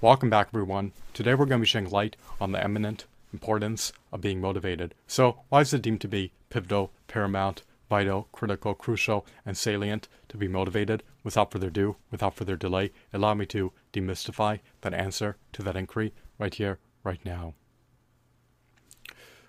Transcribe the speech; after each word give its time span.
Welcome 0.00 0.30
back, 0.30 0.50
everyone. 0.54 0.92
Today 1.12 1.34
we're 1.34 1.46
going 1.46 1.58
to 1.58 1.64
be 1.64 1.66
shedding 1.66 1.90
light 1.90 2.14
on 2.40 2.52
the 2.52 2.62
eminent 2.62 3.06
importance 3.32 3.92
of 4.12 4.20
being 4.20 4.40
motivated. 4.40 4.94
So, 5.08 5.40
why 5.48 5.62
is 5.62 5.74
it 5.74 5.82
deemed 5.82 6.00
to 6.02 6.06
be 6.06 6.30
pivotal, 6.50 6.92
paramount, 7.08 7.62
vital, 7.90 8.28
critical, 8.30 8.76
crucial, 8.76 9.26
and 9.44 9.56
salient 9.56 10.06
to 10.28 10.36
be 10.36 10.46
motivated? 10.46 11.02
Without 11.24 11.50
further 11.50 11.66
ado, 11.66 11.96
without 12.12 12.36
further 12.36 12.54
delay, 12.54 12.92
allow 13.12 13.34
me 13.34 13.44
to 13.46 13.72
demystify 13.92 14.60
that 14.82 14.94
answer 14.94 15.36
to 15.54 15.64
that 15.64 15.74
inquiry 15.74 16.14
right 16.38 16.54
here, 16.54 16.78
right 17.02 17.24
now. 17.24 17.54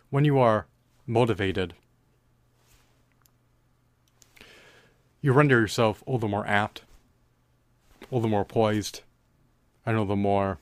When 0.10 0.26
you 0.26 0.40
are 0.40 0.66
motivated, 1.06 1.76
you 5.22 5.32
render 5.32 5.60
yourself 5.60 6.02
all 6.08 6.18
the 6.18 6.28
more 6.28 6.48
apt, 6.48 6.82
all 8.10 8.20
the 8.20 8.28
more 8.28 8.46
poised, 8.46 9.02
and 9.90 9.98
know 9.98 10.06
the 10.06 10.16
more 10.16 10.60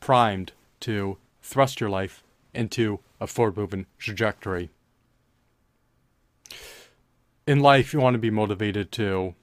primed 0.00 0.50
to 0.80 1.16
thrust 1.40 1.80
your 1.80 1.88
life 1.88 2.24
into 2.52 2.98
a 3.20 3.28
forward 3.28 3.56
moving 3.56 3.86
trajectory. 3.96 4.70
In 7.46 7.60
life, 7.60 7.92
you 7.92 8.00
want 8.00 8.14
to 8.14 8.18
be 8.18 8.28
motivated 8.28 8.90
to 8.92 9.36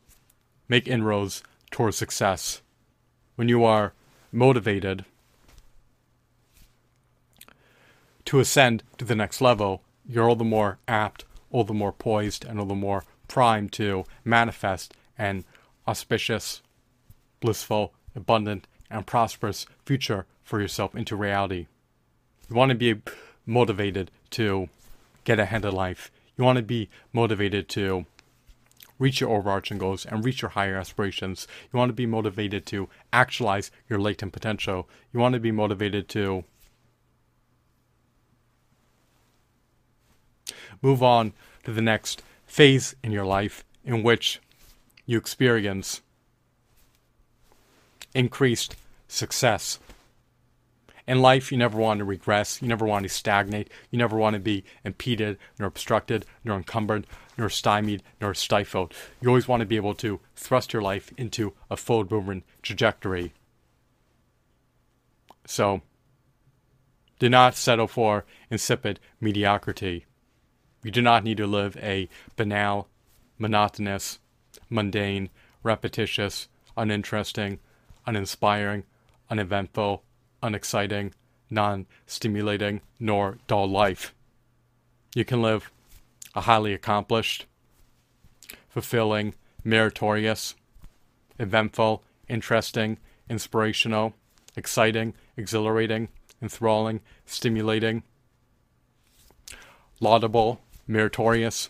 make 0.67 0.89
inroads 0.89 1.41
towards 1.71 1.95
success. 1.95 2.61
When 3.37 3.47
you 3.47 3.63
are 3.63 3.93
motivated 4.29 5.05
to 8.25 8.41
ascend 8.41 8.83
to 8.97 9.05
the 9.05 9.15
next 9.15 9.39
level, 9.39 9.83
you're 10.05 10.27
all 10.27 10.35
the 10.35 10.43
more 10.43 10.79
apt, 10.85 11.23
all 11.49 11.63
the 11.63 11.73
more 11.73 11.93
poised, 11.93 12.43
and 12.43 12.59
all 12.59 12.65
the 12.65 12.75
more 12.75 13.05
primed 13.29 13.71
to 13.71 14.03
manifest 14.25 14.93
an 15.17 15.45
auspicious, 15.87 16.61
blissful, 17.39 17.93
abundant, 18.15 18.67
and 18.89 19.05
prosperous 19.05 19.65
future 19.85 20.25
for 20.43 20.59
yourself 20.59 20.95
into 20.95 21.15
reality. 21.15 21.67
You 22.49 22.55
want 22.55 22.69
to 22.69 22.75
be 22.75 23.01
motivated 23.45 24.11
to 24.31 24.69
get 25.23 25.39
ahead 25.39 25.65
in 25.65 25.73
life. 25.73 26.11
You 26.37 26.43
want 26.43 26.57
to 26.57 26.63
be 26.63 26.89
motivated 27.13 27.69
to 27.69 28.05
reach 28.97 29.21
your 29.21 29.29
overarching 29.29 29.77
goals 29.77 30.05
and 30.05 30.25
reach 30.25 30.41
your 30.41 30.49
higher 30.49 30.77
aspirations. 30.77 31.47
You 31.71 31.77
want 31.77 31.89
to 31.89 31.93
be 31.93 32.05
motivated 32.05 32.65
to 32.67 32.89
actualize 33.13 33.71
your 33.87 33.99
latent 33.99 34.33
potential. 34.33 34.89
You 35.13 35.19
want 35.19 35.33
to 35.33 35.39
be 35.39 35.51
motivated 35.51 36.09
to 36.09 36.43
move 40.81 41.01
on 41.01 41.33
to 41.63 41.73
the 41.73 41.81
next 41.81 42.21
phase 42.45 42.95
in 43.03 43.11
your 43.11 43.25
life 43.25 43.63
in 43.83 44.03
which 44.03 44.39
you 45.05 45.17
experience 45.17 46.01
increased 48.13 48.75
success. 49.07 49.79
In 51.07 51.21
life, 51.21 51.51
you 51.51 51.57
never 51.57 51.77
want 51.77 51.97
to 51.97 52.05
regress, 52.05 52.61
you 52.61 52.67
never 52.67 52.85
want 52.85 53.01
to 53.03 53.09
stagnate, 53.09 53.71
you 53.89 53.97
never 53.97 54.15
want 54.15 54.35
to 54.35 54.39
be 54.39 54.63
impeded, 54.85 55.39
nor 55.57 55.67
obstructed, 55.67 56.23
nor 56.43 56.57
encumbered, 56.57 57.07
nor 57.35 57.49
stymied, 57.49 58.03
nor 58.21 58.35
stifled. 58.35 58.93
You 59.19 59.29
always 59.29 59.47
want 59.47 59.61
to 59.61 59.65
be 59.65 59.75
able 59.75 59.95
to 59.95 60.19
thrust 60.35 60.71
your 60.71 60.83
life 60.83 61.11
into 61.17 61.53
a 61.71 61.77
forward 61.77 62.11
movement 62.11 62.43
trajectory. 62.61 63.33
So, 65.47 65.81
do 67.17 67.27
not 67.27 67.55
settle 67.55 67.87
for 67.87 68.25
insipid 68.51 68.99
mediocrity. 69.19 70.05
You 70.83 70.91
do 70.91 71.01
not 71.01 71.23
need 71.23 71.37
to 71.37 71.47
live 71.47 71.75
a 71.77 72.07
banal, 72.35 72.87
monotonous, 73.39 74.19
mundane, 74.69 75.29
repetitious, 75.63 76.47
uninteresting, 76.77 77.59
uninspiring, 78.09 78.83
uneventful, 79.29 80.03
unexciting, 80.41 81.13
non 81.49 81.85
stimulating, 82.07 82.81
nor 82.99 83.37
dull 83.45 83.69
life. 83.69 84.15
You 85.13 85.23
can 85.25 85.41
live 85.43 85.71
a 86.33 86.41
highly 86.41 86.73
accomplished, 86.73 87.45
fulfilling, 88.67 89.35
meritorious, 89.63 90.55
eventful, 91.37 92.03
interesting, 92.27 92.97
inspirational, 93.29 94.15
exciting, 94.55 95.13
exhilarating, 95.37 96.09
enthralling, 96.41 97.01
stimulating, 97.25 98.01
laudable, 99.99 100.61
meritorious, 100.87 101.69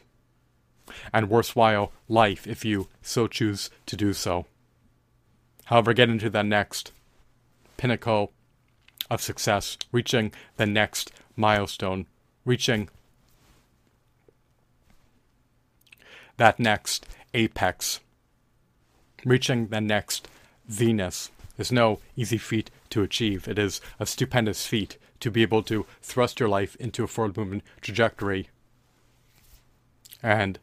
and 1.11 1.29
worthwhile 1.29 1.91
life 2.07 2.47
if 2.47 2.63
you 2.63 2.87
so 3.01 3.27
choose 3.27 3.69
to 3.85 3.97
do 3.97 4.13
so. 4.13 4.45
However, 5.69 5.93
get 5.93 6.09
into 6.09 6.31
the 6.31 6.41
next 6.41 6.91
pinnacle 7.77 8.31
of 9.07 9.21
success, 9.21 9.77
reaching 9.91 10.31
the 10.57 10.65
next 10.65 11.11
milestone, 11.35 12.07
reaching 12.43 12.89
that 16.37 16.59
next 16.59 17.05
apex, 17.35 17.99
reaching 19.23 19.67
the 19.67 19.79
next 19.79 20.27
zenith 20.71 21.29
is 21.59 21.71
no 21.71 21.99
easy 22.15 22.39
feat 22.39 22.71
to 22.89 23.03
achieve. 23.03 23.47
It 23.47 23.59
is 23.59 23.79
a 23.99 24.07
stupendous 24.07 24.65
feat 24.65 24.97
to 25.19 25.29
be 25.29 25.43
able 25.43 25.61
to 25.63 25.85
thrust 26.01 26.39
your 26.39 26.49
life 26.49 26.75
into 26.77 27.03
a 27.03 27.07
forward 27.07 27.37
movement 27.37 27.61
trajectory 27.79 28.49
and 30.23 30.57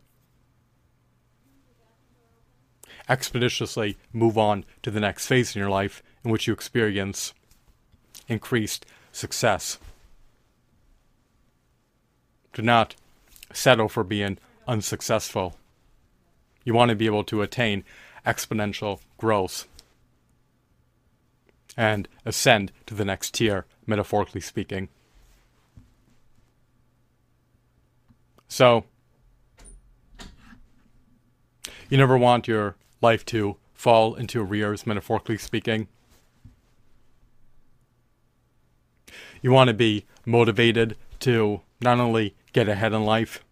expeditiously 3.09 3.97
move 4.13 4.37
on 4.37 4.65
to 4.83 4.91
the 4.91 5.01
next 5.01 5.27
phase 5.27 5.55
in 5.55 5.61
your 5.61 5.71
life 5.71 6.03
in 6.25 6.31
which 6.31 6.47
you 6.47 6.53
experience 6.53 7.33
increased 8.29 8.85
success. 9.13 9.79
Do 12.53 12.63
not 12.63 12.97
settle 13.53 13.89
for 13.89 14.03
being 14.03 14.39
unsuccessful. 14.67 15.57
You 16.65 16.75
want 16.75 16.89
to 16.89 16.97
be 16.97 17.07
able 17.07 17.25
to 17.25 17.43
attain 17.43 17.85
exponential 18.27 19.01
growth 19.19 19.69
and 21.77 22.09
ascend 22.25 22.73
to 22.87 22.95
the 22.95 23.05
next 23.05 23.35
tier, 23.35 23.67
metaphorically 23.87 24.41
speaking. 24.41 24.89
So, 28.49 28.85
you 31.89 31.99
never 31.99 32.17
want 32.17 32.49
your 32.49 32.77
life 33.01 33.25
to 33.27 33.57
fall 33.75 34.15
into 34.15 34.43
arrears, 34.43 34.87
metaphorically 34.87 35.39
speaking. 35.39 35.89
You 39.43 39.53
want 39.53 39.69
to 39.69 39.75
be 39.75 40.05
motivated 40.25 40.97
to 41.21 41.61
not 41.81 42.01
only 42.01 42.35
get 42.53 42.69
ahead 42.69 42.93
in 42.93 43.05
life, 43.05 43.45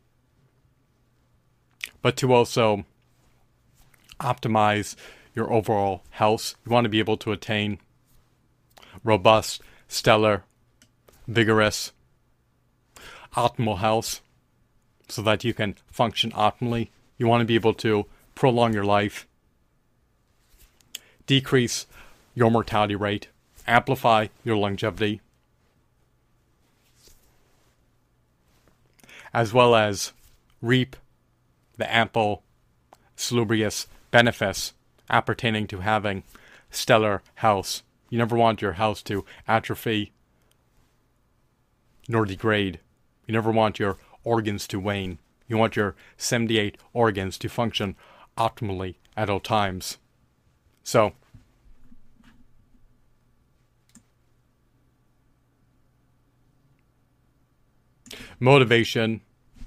but 2.03 2.17
to 2.17 2.33
also 2.33 2.85
optimize 4.21 4.97
your 5.35 5.53
overall 5.53 6.03
health. 6.11 6.55
You 6.65 6.73
want 6.73 6.85
to 6.85 6.89
be 6.89 6.99
able 6.99 7.17
to 7.19 7.33
attain 7.33 7.79
robust, 9.03 9.63
stellar, 9.89 10.45
vigorous, 11.27 11.93
optimal 13.37 13.79
health 13.79 14.21
so 15.09 15.23
that 15.23 15.45
you 15.45 15.53
can 15.53 15.77
function 15.91 16.31
optimally. 16.33 16.89
You 17.19 17.27
want 17.27 17.43
to 17.43 17.47
be 17.47 17.55
able 17.55 17.75
to 17.75 18.07
prolong 18.35 18.73
your 18.73 18.85
life, 18.85 19.27
decrease 21.27 21.87
your 22.35 22.51
mortality 22.51 22.95
rate, 22.95 23.29
amplify 23.67 24.29
your 24.45 24.57
longevity, 24.57 25.21
as 29.33 29.53
well 29.53 29.75
as 29.75 30.13
reap 30.63 30.97
the 31.77 31.93
ample, 31.93 32.43
salubrious 33.17 33.87
benefits 34.11 34.73
appertaining 35.11 35.67
to 35.67 35.81
having 35.81 36.23
stellar 36.71 37.23
health. 37.37 37.83
You 38.11 38.19
never 38.19 38.37
want 38.37 38.63
your 38.63 38.73
health 38.73 39.03
to 39.05 39.25
atrophy 39.49 40.13
nor 42.09 42.25
degrade. 42.25 42.81
You 43.27 43.33
never 43.33 43.51
want 43.51 43.79
your 43.79 43.97
organs 44.23 44.67
to 44.69 44.79
wane. 44.79 45.19
You 45.49 45.57
want 45.57 45.77
your 45.77 45.95
78 46.17 46.79
organs 46.93 47.39
to 47.39 47.49
function 47.49 47.97
optimally 48.37 48.97
at 49.17 49.31
all 49.31 49.41
times. 49.41 49.99
So, 50.85 51.15
motivation 58.39 59.23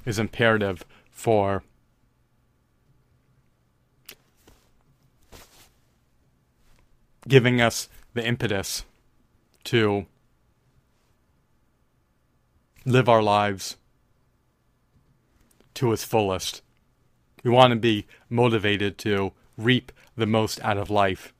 is 0.05 0.19
imperative 0.19 0.85
for 1.11 1.63
giving 7.27 7.59
us 7.59 7.89
the 8.13 8.25
impetus 8.25 8.85
to 9.65 10.05
live 12.85 13.09
our 13.09 13.23
lives 13.23 13.75
to 15.73 15.91
its 15.91 16.03
fullest. 16.03 16.61
We 17.43 17.49
want 17.49 17.71
to 17.71 17.75
be 17.75 18.05
motivated 18.29 18.99
to 18.99 19.33
reap 19.57 19.91
the 20.17 20.25
most 20.25 20.59
out 20.61 20.77
of 20.77 20.89
life, 20.89 21.33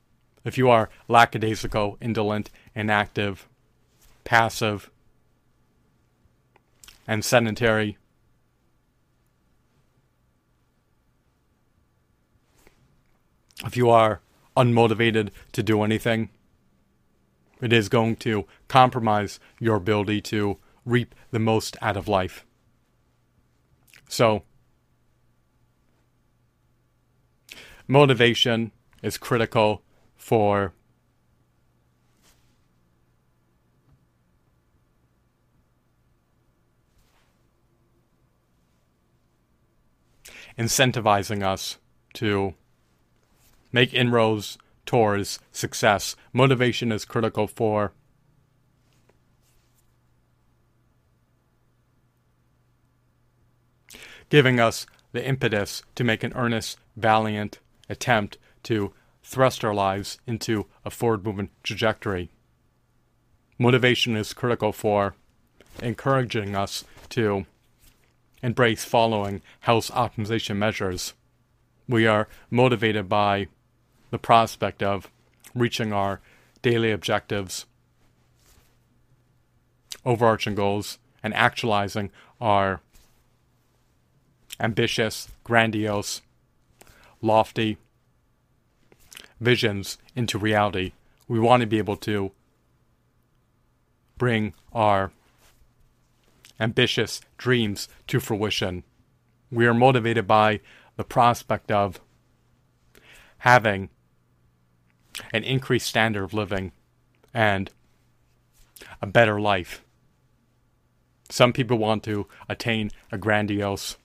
If 0.44 0.56
you 0.56 0.70
are 0.70 0.88
lackadaisical, 1.08 1.98
indolent, 2.00 2.50
inactive, 2.74 3.46
passive, 4.24 4.90
and 7.06 7.22
sedentary, 7.22 7.98
if 13.66 13.76
you 13.76 13.90
are 13.90 14.20
unmotivated 14.56 15.30
to 15.52 15.62
do 15.62 15.82
anything, 15.82 16.30
it 17.60 17.72
is 17.72 17.88
going 17.88 18.16
to 18.16 18.46
compromise 18.68 19.40
your 19.60 19.76
ability 19.76 20.20
to 20.22 20.56
reap 20.86 21.14
the 21.30 21.38
most 21.38 21.76
out 21.82 21.96
of 21.96 22.08
life. 22.08 22.46
So, 24.08 24.44
motivation 27.88 28.70
is 29.02 29.16
critical 29.16 29.82
for 30.16 30.74
incentivizing 40.58 41.42
us 41.42 41.78
to 42.12 42.54
make 43.72 43.94
inroads 43.94 44.58
towards 44.84 45.38
success. 45.52 46.16
Motivation 46.32 46.92
is 46.92 47.04
critical 47.04 47.46
for 47.46 47.92
giving 54.28 54.60
us 54.60 54.84
the 55.12 55.26
impetus 55.26 55.82
to 55.94 56.04
make 56.04 56.22
an 56.22 56.32
earnest, 56.34 56.78
valiant 56.96 57.60
attempt 57.88 58.38
to 58.64 58.92
thrust 59.22 59.64
our 59.64 59.74
lives 59.74 60.18
into 60.26 60.66
a 60.84 60.90
forward 60.90 61.24
movement 61.24 61.50
trajectory. 61.62 62.30
Motivation 63.58 64.16
is 64.16 64.32
critical 64.32 64.72
for 64.72 65.14
encouraging 65.82 66.54
us 66.54 66.84
to 67.10 67.46
embrace 68.42 68.84
following 68.84 69.42
health 69.60 69.90
optimization 69.90 70.56
measures. 70.56 71.14
We 71.88 72.06
are 72.06 72.28
motivated 72.50 73.08
by 73.08 73.48
the 74.10 74.18
prospect 74.18 74.82
of 74.82 75.10
reaching 75.54 75.92
our 75.92 76.20
daily 76.62 76.90
objectives, 76.90 77.66
overarching 80.04 80.54
goals, 80.54 80.98
and 81.22 81.34
actualizing 81.34 82.10
our 82.40 82.80
ambitious, 84.60 85.28
grandiose, 85.44 86.22
lofty 87.20 87.78
visions 89.40 89.98
into 90.14 90.38
reality. 90.38 90.92
We 91.26 91.38
want 91.38 91.60
to 91.60 91.66
be 91.66 91.78
able 91.78 91.96
to 91.96 92.32
bring 94.16 94.54
our 94.72 95.12
ambitious 96.58 97.20
dreams 97.36 97.88
to 98.08 98.20
fruition. 98.20 98.82
We 99.50 99.66
are 99.66 99.74
motivated 99.74 100.26
by 100.26 100.60
the 100.96 101.04
prospect 101.04 101.70
of 101.70 102.00
having 103.38 103.90
an 105.32 105.44
increased 105.44 105.86
standard 105.86 106.24
of 106.24 106.34
living 106.34 106.72
and 107.32 107.70
a 109.00 109.06
better 109.06 109.40
life. 109.40 109.84
Some 111.30 111.52
people 111.52 111.78
want 111.78 112.02
to 112.04 112.26
attain 112.48 112.90
a 113.12 113.18
grandiose 113.18 113.96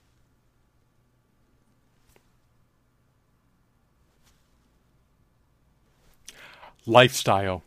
lifestyle. 6.86 7.64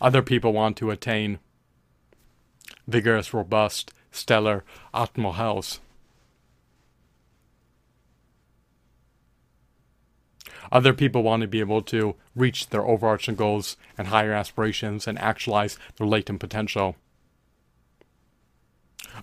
Other 0.00 0.22
people 0.22 0.52
want 0.52 0.76
to 0.78 0.90
attain 0.90 1.38
vigorous, 2.86 3.34
robust, 3.34 3.92
stellar 4.10 4.64
optimal 4.94 5.34
health. 5.34 5.80
Other 10.70 10.92
people 10.92 11.22
want 11.22 11.40
to 11.42 11.48
be 11.48 11.60
able 11.60 11.82
to 11.82 12.14
reach 12.36 12.68
their 12.68 12.84
overarching 12.84 13.34
goals 13.34 13.76
and 13.96 14.08
higher 14.08 14.32
aspirations 14.32 15.06
and 15.06 15.18
actualize 15.18 15.78
their 15.96 16.06
latent 16.06 16.40
potential. 16.40 16.96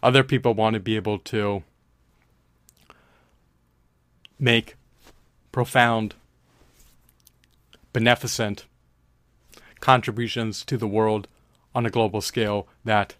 Other 0.02 0.24
people 0.24 0.54
want 0.54 0.74
to 0.74 0.80
be 0.80 0.96
able 0.96 1.20
to 1.20 1.64
make 4.40 4.76
profound, 5.52 6.16
beneficent 7.96 8.66
contributions 9.80 10.66
to 10.66 10.76
the 10.76 10.88
world 10.88 11.30
on 11.74 11.86
a 11.86 11.90
global 11.90 12.20
scale 12.20 12.68
that 12.84 13.16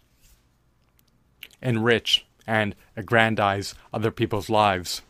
enrich 1.62 2.26
and 2.46 2.76
aggrandize 2.94 3.74
other 3.90 4.10
people's 4.10 4.50
lives. 4.50 5.00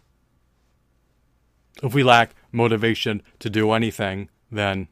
If 1.83 1.95
we 1.95 2.05
lack 2.05 2.31
motivation 2.53 3.23
to 3.41 3.51
do 3.51 3.73
anything, 3.73 4.29
then 4.53 4.87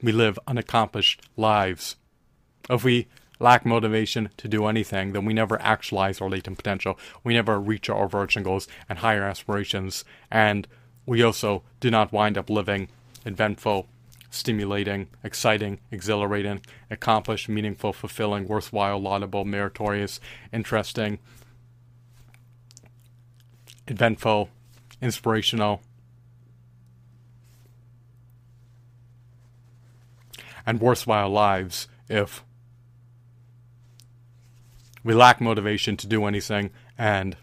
we 0.00 0.12
live 0.12 0.38
unaccomplished 0.46 1.20
lives. 1.36 1.96
If 2.70 2.82
we 2.84 3.06
lack 3.38 3.66
motivation 3.66 4.30
to 4.38 4.48
do 4.48 4.64
anything, 4.64 5.12
then 5.12 5.26
we 5.26 5.34
never 5.34 5.60
actualize 5.60 6.22
our 6.22 6.30
latent 6.30 6.56
potential. 6.56 6.98
We 7.22 7.34
never 7.34 7.60
reach 7.60 7.90
our 7.90 8.02
overarching 8.02 8.44
goals 8.44 8.66
and 8.88 9.00
higher 9.00 9.24
aspirations. 9.24 10.06
And 10.30 10.66
we 11.04 11.22
also 11.22 11.64
do 11.80 11.90
not 11.90 12.14
wind 12.14 12.38
up 12.38 12.48
living 12.48 12.88
eventful, 13.24 13.86
stimulating, 14.30 15.08
exciting, 15.22 15.78
exhilarating, 15.90 16.60
accomplished, 16.90 17.48
meaningful, 17.48 17.92
fulfilling, 17.92 18.48
worthwhile, 18.48 18.98
laudable, 18.98 19.44
meritorious, 19.44 20.20
interesting, 20.52 21.18
eventful, 23.86 24.48
inspirational, 25.00 25.82
and 30.64 30.80
worthwhile 30.80 31.28
lives 31.28 31.88
if 32.08 32.44
we 35.04 35.12
lack 35.12 35.40
motivation 35.40 35.96
to 35.96 36.06
do 36.06 36.24
anything 36.24 36.70
and 36.96 37.36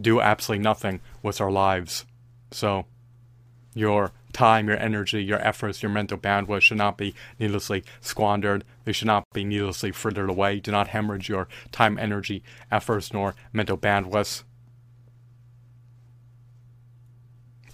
do 0.00 0.20
absolutely 0.20 0.62
nothing 0.62 1.00
with 1.22 1.40
our 1.40 1.50
lives. 1.50 2.04
So, 2.50 2.86
your 3.74 4.12
time, 4.32 4.68
your 4.68 4.78
energy, 4.78 5.22
your 5.22 5.40
efforts, 5.46 5.82
your 5.82 5.90
mental 5.90 6.18
bandwidth 6.18 6.62
should 6.62 6.78
not 6.78 6.96
be 6.96 7.14
needlessly 7.38 7.84
squandered. 8.00 8.64
They 8.84 8.92
should 8.92 9.06
not 9.06 9.24
be 9.32 9.44
needlessly 9.44 9.92
frittered 9.92 10.30
away. 10.30 10.60
Do 10.60 10.70
not 10.70 10.88
hemorrhage 10.88 11.28
your 11.28 11.48
time, 11.70 11.98
energy, 11.98 12.42
efforts, 12.70 13.12
nor 13.12 13.34
mental 13.52 13.78
bandwidth. 13.78 14.42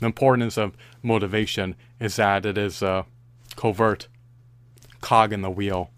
The 0.00 0.06
importance 0.06 0.56
of 0.56 0.76
motivation 1.02 1.74
is 1.98 2.16
that 2.16 2.46
it 2.46 2.56
is 2.56 2.82
a 2.82 3.04
covert 3.56 4.08
cog 5.00 5.32
in 5.32 5.42
the 5.42 5.50
wheel 5.50 5.90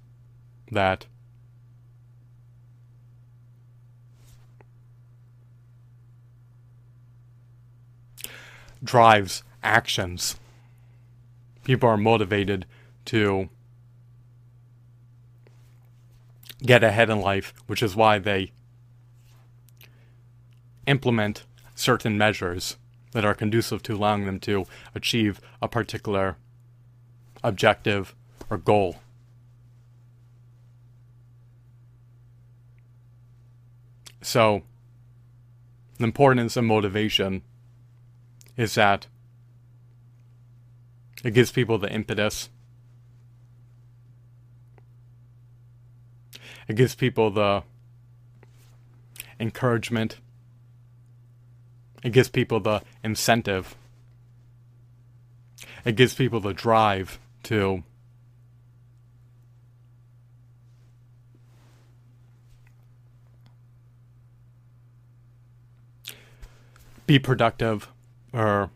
that 0.70 1.06
drives 8.82 9.42
actions. 9.62 10.39
People 11.64 11.88
are 11.88 11.96
motivated 11.96 12.66
to 13.06 13.48
get 16.62 16.84
ahead 16.84 17.10
in 17.10 17.20
life, 17.20 17.54
which 17.66 17.82
is 17.82 17.96
why 17.96 18.18
they 18.18 18.52
implement 20.86 21.44
certain 21.74 22.18
measures 22.18 22.76
that 23.12 23.24
are 23.24 23.34
conducive 23.34 23.82
to 23.82 23.94
allowing 23.94 24.26
them 24.26 24.38
to 24.40 24.66
achieve 24.94 25.40
a 25.62 25.68
particular 25.68 26.36
objective 27.42 28.14
or 28.48 28.58
goal. 28.58 28.96
So, 34.22 34.62
the 35.98 36.04
importance 36.04 36.56
of 36.56 36.64
motivation 36.64 37.42
is 38.56 38.74
that 38.74 39.06
it 41.24 41.32
gives 41.32 41.52
people 41.52 41.78
the 41.78 41.90
impetus. 41.90 42.48
It 46.68 46.76
gives 46.76 46.94
people 46.94 47.30
the 47.30 47.62
encouragement 49.38 50.18
it 52.02 52.12
gives 52.12 52.28
people 52.28 52.60
the 52.60 52.82
incentive. 53.04 53.76
It 55.84 55.96
gives 55.96 56.14
people 56.14 56.40
the 56.40 56.54
drive 56.54 57.18
to 57.44 57.82
be 67.06 67.18
productive 67.18 67.88
or 68.32 68.70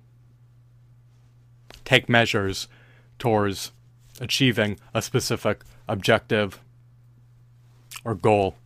take 1.85 2.09
measures 2.09 2.69
towards 3.19 3.73
achieving 4.21 4.79
a 4.93 5.03
specific 5.03 5.63
objective 5.89 6.61
or 8.05 8.15
goal. 8.15 8.57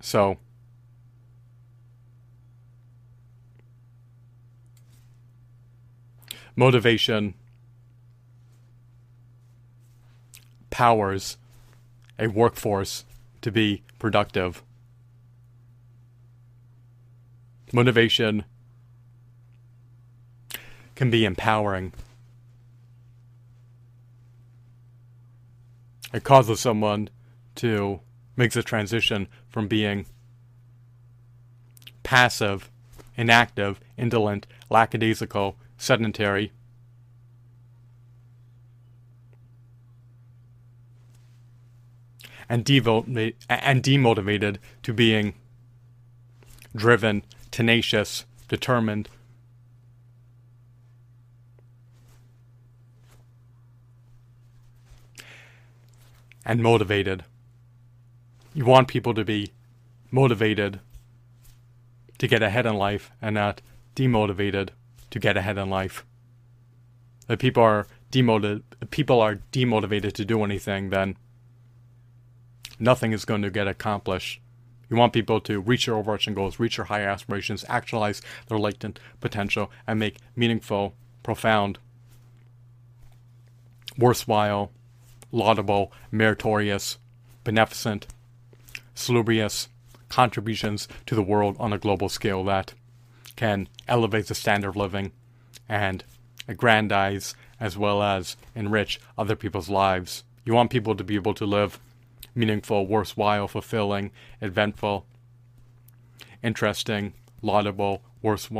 So, 0.00 0.38
motivation 6.54 7.34
powers 10.70 11.36
a 12.18 12.26
workforce 12.28 13.04
to 13.42 13.50
be 13.50 13.82
productive. 13.98 14.62
Motivation 17.72 18.44
can 20.96 21.10
be 21.10 21.24
empowering. 21.24 21.92
It 26.12 26.24
causes 26.24 26.58
someone 26.58 27.10
to 27.56 28.00
make 28.36 28.52
the 28.52 28.62
transition 28.62 29.28
from 29.48 29.68
being 29.68 30.06
passive, 32.02 32.70
inactive, 33.16 33.78
indolent, 33.96 34.46
lackadaisical, 34.70 35.56
sedentary, 35.76 36.52
and, 42.48 42.68
and 42.68 43.82
demotivated 43.82 44.58
to 44.82 44.92
being 44.92 45.34
driven, 46.74 47.24
tenacious, 47.50 48.24
determined, 48.48 49.08
and 56.46 56.62
motivated. 56.62 57.24
You 58.54 58.64
want 58.64 58.88
people 58.88 59.12
to 59.14 59.24
be 59.24 59.52
motivated 60.10 60.80
to 62.18 62.28
get 62.28 62.42
ahead 62.42 62.64
in 62.64 62.76
life 62.76 63.10
and 63.20 63.34
not 63.34 63.60
demotivated 63.96 64.70
to 65.10 65.18
get 65.18 65.36
ahead 65.36 65.58
in 65.58 65.68
life. 65.68 66.06
If 67.28 67.40
people 67.40 67.64
are 67.64 67.88
demotivated, 68.12 68.62
people 68.90 69.20
are 69.20 69.40
demotivated 69.52 70.12
to 70.12 70.24
do 70.24 70.44
anything, 70.44 70.90
then 70.90 71.16
nothing 72.78 73.12
is 73.12 73.24
going 73.24 73.42
to 73.42 73.50
get 73.50 73.66
accomplished. 73.66 74.40
You 74.88 74.96
want 74.96 75.12
people 75.12 75.40
to 75.40 75.60
reach 75.60 75.86
their 75.86 75.96
overarching 75.96 76.34
goals, 76.34 76.60
reach 76.60 76.76
their 76.76 76.84
high 76.84 77.02
aspirations, 77.02 77.64
actualize 77.68 78.22
their 78.46 78.58
latent 78.58 79.00
potential, 79.20 79.70
and 79.84 79.98
make 79.98 80.18
meaningful, 80.36 80.94
profound, 81.24 81.80
worthwhile, 83.98 84.70
laudable, 85.32 85.92
meritorious, 86.10 86.98
beneficent, 87.44 88.06
salubrious 88.94 89.68
contributions 90.08 90.88
to 91.04 91.14
the 91.14 91.22
world 91.22 91.56
on 91.58 91.72
a 91.72 91.78
global 91.78 92.08
scale 92.08 92.44
that 92.44 92.74
can 93.34 93.68
elevate 93.88 94.26
the 94.26 94.34
standard 94.34 94.70
of 94.70 94.76
living 94.76 95.12
and 95.68 96.04
aggrandize 96.48 97.34
as 97.58 97.76
well 97.76 98.02
as 98.02 98.36
enrich 98.54 99.00
other 99.18 99.36
people's 99.36 99.68
lives. 99.68 100.24
You 100.44 100.54
want 100.54 100.70
people 100.70 100.94
to 100.94 101.04
be 101.04 101.16
able 101.16 101.34
to 101.34 101.46
live 101.46 101.78
meaningful, 102.34 102.86
worthwhile, 102.86 103.48
fulfilling, 103.48 104.10
eventful, 104.40 105.06
interesting, 106.42 107.14
laudable, 107.42 108.02
worth, 108.22 108.50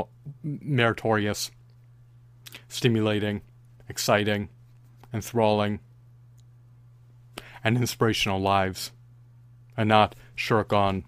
meritorious, 0.43 1.51
stimulating, 2.67 3.41
exciting, 3.87 4.49
enthralling, 5.13 5.79
and 7.67 7.77
inspirational 7.77 8.39
lives, 8.39 8.91
and 9.75 9.89
not 9.89 10.15
shirk 10.35 10.71
on 10.71 11.03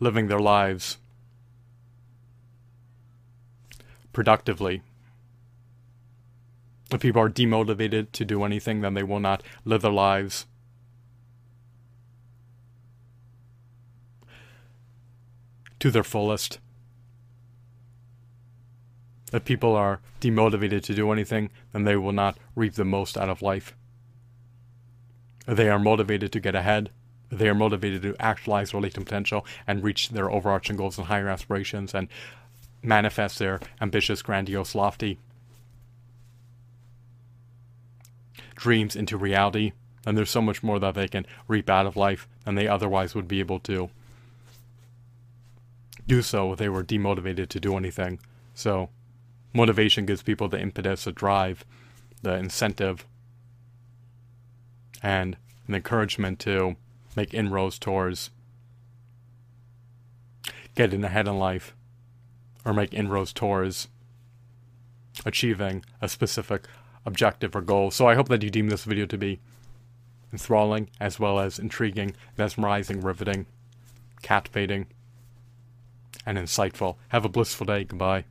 living 0.00 0.26
their 0.26 0.40
lives 0.40 0.98
productively 4.12 4.82
if 6.92 7.00
people 7.00 7.22
are 7.22 7.30
demotivated 7.30 8.10
to 8.12 8.24
do 8.24 8.42
anything, 8.42 8.80
then 8.80 8.94
they 8.94 9.02
will 9.02 9.20
not 9.20 9.42
live 9.64 9.82
their 9.82 9.92
lives. 9.92 10.46
To 15.78 15.90
their 15.90 16.02
fullest. 16.02 16.58
If 19.32 19.44
people 19.44 19.76
are 19.76 20.00
demotivated 20.20 20.82
to 20.84 20.94
do 20.94 21.12
anything, 21.12 21.50
then 21.72 21.84
they 21.84 21.96
will 21.96 22.12
not 22.12 22.36
reap 22.56 22.74
the 22.74 22.84
most 22.84 23.16
out 23.16 23.28
of 23.28 23.42
life. 23.42 23.74
If 25.46 25.56
they 25.56 25.68
are 25.68 25.78
motivated 25.78 26.32
to 26.32 26.40
get 26.40 26.54
ahead, 26.54 26.90
they 27.30 27.48
are 27.48 27.54
motivated 27.54 28.02
to 28.02 28.16
actualize 28.18 28.72
their 28.72 28.80
latent 28.80 29.06
potential 29.06 29.46
and 29.66 29.84
reach 29.84 30.08
their 30.08 30.30
overarching 30.30 30.76
goals 30.76 30.98
and 30.98 31.06
higher 31.06 31.28
aspirations 31.28 31.94
and 31.94 32.08
manifest 32.82 33.38
their 33.38 33.60
ambitious, 33.80 34.22
grandiose, 34.22 34.74
lofty 34.74 35.18
dreams 38.60 38.94
into 38.94 39.16
reality, 39.16 39.72
and 40.04 40.16
there's 40.16 40.30
so 40.30 40.42
much 40.42 40.62
more 40.62 40.78
that 40.78 40.94
they 40.94 41.08
can 41.08 41.26
reap 41.48 41.70
out 41.70 41.86
of 41.86 41.96
life 41.96 42.28
than 42.44 42.54
they 42.54 42.68
otherwise 42.68 43.14
would 43.14 43.26
be 43.26 43.40
able 43.40 43.58
to 43.58 43.88
do 46.06 46.20
so 46.20 46.52
if 46.52 46.58
they 46.58 46.68
were 46.68 46.84
demotivated 46.84 47.48
to 47.48 47.58
do 47.58 47.76
anything. 47.76 48.20
So, 48.54 48.90
motivation 49.52 50.06
gives 50.06 50.22
people 50.22 50.48
the 50.48 50.60
impetus, 50.60 51.04
the 51.04 51.12
drive, 51.12 51.64
the 52.22 52.34
incentive, 52.34 53.06
and 55.02 55.36
an 55.66 55.74
encouragement 55.74 56.38
to 56.40 56.76
make 57.16 57.34
inroads 57.34 57.78
towards 57.78 58.30
getting 60.74 61.04
ahead 61.04 61.26
in 61.26 61.38
life 61.38 61.74
or 62.64 62.72
make 62.72 62.94
inroads 62.94 63.32
towards 63.32 63.88
achieving 65.26 65.84
a 66.00 66.08
specific 66.08 66.66
objective 67.04 67.56
or 67.56 67.60
goal. 67.60 67.90
So 67.90 68.06
I 68.06 68.14
hope 68.14 68.28
that 68.28 68.42
you 68.42 68.50
deem 68.50 68.68
this 68.68 68.84
video 68.84 69.06
to 69.06 69.18
be 69.18 69.40
enthralling 70.32 70.90
as 71.00 71.18
well 71.18 71.40
as 71.40 71.58
intriguing, 71.58 72.14
mesmerizing, 72.38 73.00
riveting, 73.00 73.46
captivating, 74.22 74.86
and 76.26 76.38
insightful. 76.38 76.96
Have 77.08 77.24
a 77.24 77.28
blissful 77.28 77.66
day. 77.66 77.84
Goodbye. 77.84 78.24